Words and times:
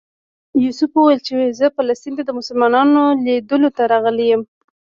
یوسف 0.63 0.91
ویل 0.97 1.19
چې 1.27 1.35
زه 1.59 1.65
فلسطین 1.77 2.13
ته 2.17 2.23
د 2.25 2.31
مسلمانانو 2.39 3.01
لیدلو 3.25 3.69
ته 3.77 3.83
راغلی 3.91 4.25
یم. 4.31 4.41